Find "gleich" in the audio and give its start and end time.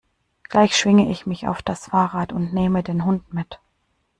0.49-0.75